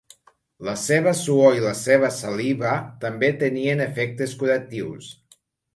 La 0.67 0.73
seva 0.83 1.13
suor 1.19 1.59
i 1.59 1.61
la 1.65 1.75
seva 1.81 2.11
saliva 2.17 2.73
també 3.05 3.33
tenien 3.45 3.87
efectes 3.91 4.37
curatius. 4.43 5.17